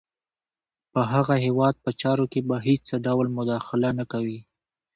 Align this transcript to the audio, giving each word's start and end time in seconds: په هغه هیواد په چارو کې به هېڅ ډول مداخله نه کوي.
په 0.91 1.01
هغه 1.13 1.35
هیواد 1.45 1.75
په 1.83 1.91
چارو 2.01 2.25
کې 2.31 2.39
به 2.47 2.57
هېڅ 2.67 2.87
ډول 3.05 3.27
مداخله 3.37 3.89
نه 3.99 4.05
کوي. 4.11 4.39